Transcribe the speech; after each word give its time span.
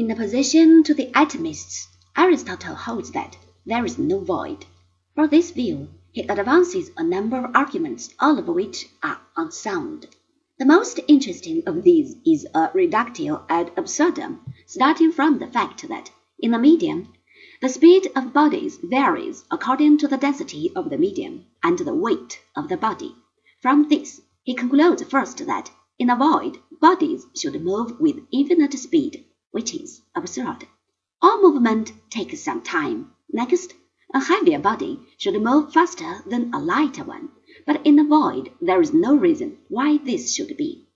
In 0.00 0.10
opposition 0.10 0.82
to 0.84 0.94
the 0.94 1.10
atomists, 1.14 1.86
Aristotle 2.16 2.74
holds 2.74 3.10
that 3.10 3.36
there 3.66 3.84
is 3.84 3.98
no 3.98 4.20
void. 4.20 4.64
For 5.14 5.28
this 5.28 5.50
view, 5.50 5.90
he 6.10 6.22
advances 6.22 6.90
a 6.96 7.04
number 7.04 7.36
of 7.36 7.54
arguments, 7.54 8.08
all 8.18 8.38
of 8.38 8.48
which 8.48 8.88
are 9.02 9.20
unsound. 9.36 10.06
The 10.58 10.64
most 10.64 11.00
interesting 11.06 11.62
of 11.66 11.82
these 11.82 12.16
is 12.24 12.46
a 12.54 12.70
reductio 12.72 13.44
ad 13.50 13.72
absurdum, 13.76 14.40
starting 14.64 15.12
from 15.12 15.38
the 15.38 15.48
fact 15.48 15.86
that, 15.88 16.10
in 16.38 16.54
a 16.54 16.58
medium, 16.58 17.12
the 17.60 17.68
speed 17.68 18.10
of 18.16 18.32
bodies 18.32 18.78
varies 18.82 19.44
according 19.50 19.98
to 19.98 20.08
the 20.08 20.16
density 20.16 20.72
of 20.74 20.88
the 20.88 20.96
medium 20.96 21.44
and 21.62 21.78
the 21.78 21.94
weight 21.94 22.40
of 22.56 22.70
the 22.70 22.78
body. 22.78 23.14
From 23.60 23.90
this, 23.90 24.22
he 24.44 24.54
concludes 24.54 25.02
first 25.02 25.44
that, 25.44 25.70
in 25.98 26.08
a 26.08 26.16
void, 26.16 26.56
bodies 26.80 27.26
should 27.36 27.62
move 27.62 28.00
with 28.00 28.24
infinite 28.32 28.72
speed, 28.78 29.26
which 29.50 29.74
is 29.74 30.02
absurd. 30.14 30.66
All 31.22 31.42
movement 31.42 31.92
takes 32.10 32.40
some 32.40 32.62
time. 32.62 33.12
Next, 33.32 33.74
a 34.14 34.20
heavier 34.20 34.58
body 34.58 35.00
should 35.18 35.40
move 35.40 35.72
faster 35.72 36.22
than 36.26 36.52
a 36.54 36.58
lighter 36.58 37.04
one 37.04 37.30
but 37.66 37.84
in 37.84 37.98
a 37.98 38.04
void 38.04 38.50
there 38.60 38.80
is 38.80 38.94
no 38.94 39.14
reason 39.14 39.58
why 39.68 39.98
this 39.98 40.34
should 40.34 40.56
be. 40.56 40.86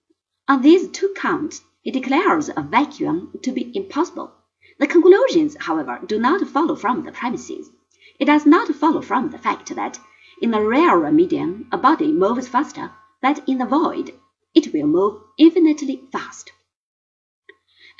On 0.48 0.62
these 0.62 0.88
two 0.88 1.12
counts 1.14 1.60
he 1.82 1.90
declares 1.90 2.48
a 2.48 2.62
vacuum 2.62 3.38
to 3.42 3.52
be 3.52 3.70
impossible. 3.76 4.32
The 4.78 4.86
conclusions, 4.86 5.56
however, 5.60 6.00
do 6.06 6.18
not 6.18 6.46
follow 6.48 6.74
from 6.74 7.02
the 7.02 7.12
premises. 7.12 7.70
It 8.18 8.24
does 8.24 8.46
not 8.46 8.74
follow 8.74 9.02
from 9.02 9.30
the 9.30 9.38
fact 9.38 9.74
that 9.74 9.98
in 10.40 10.54
a 10.54 10.64
rarer 10.64 11.12
medium 11.12 11.68
a 11.70 11.76
body 11.76 12.10
moves 12.10 12.48
faster, 12.48 12.92
that 13.20 13.48
in 13.48 13.58
the 13.58 13.66
void 13.66 14.14
it 14.54 14.72
will 14.72 14.86
move 14.86 15.20
infinitely 15.36 16.08
fast. 16.12 16.43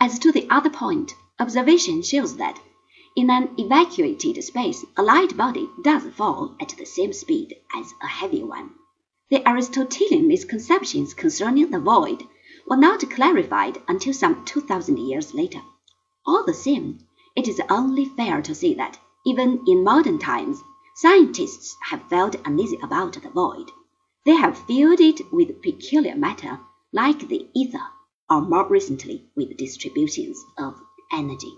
As 0.00 0.18
to 0.18 0.32
the 0.32 0.46
other 0.50 0.70
point, 0.70 1.14
observation 1.38 2.02
shows 2.02 2.36
that 2.36 2.60
in 3.16 3.30
an 3.30 3.50
evacuated 3.56 4.42
space, 4.42 4.84
a 4.96 5.02
light 5.02 5.36
body 5.36 5.68
does 5.82 6.02
fall 6.14 6.56
at 6.60 6.70
the 6.70 6.84
same 6.84 7.12
speed 7.12 7.54
as 7.74 7.94
a 8.02 8.08
heavy 8.08 8.42
one. 8.42 8.70
The 9.30 9.48
Aristotelian 9.48 10.26
misconceptions 10.26 11.14
concerning 11.14 11.70
the 11.70 11.78
void 11.78 12.24
were 12.66 12.76
not 12.76 13.08
clarified 13.08 13.80
until 13.86 14.12
some 14.12 14.44
2,000 14.44 14.98
years 14.98 15.32
later. 15.32 15.60
All 16.26 16.44
the 16.44 16.54
same, 16.54 17.06
it 17.36 17.46
is 17.46 17.60
only 17.70 18.04
fair 18.04 18.42
to 18.42 18.54
say 18.54 18.74
that, 18.74 18.98
even 19.24 19.62
in 19.66 19.84
modern 19.84 20.18
times, 20.18 20.60
scientists 20.96 21.76
have 21.82 22.08
felt 22.08 22.36
uneasy 22.44 22.78
about 22.82 23.12
the 23.12 23.30
void. 23.30 23.70
They 24.24 24.34
have 24.34 24.58
filled 24.66 25.00
it 25.00 25.32
with 25.32 25.62
peculiar 25.62 26.16
matter, 26.16 26.58
like 26.92 27.28
the 27.28 27.48
ether, 27.54 27.86
or 28.30 28.40
more 28.40 28.68
recently 28.68 29.24
with 29.36 29.56
distributions 29.56 30.42
of 30.58 30.74
energy. 31.12 31.52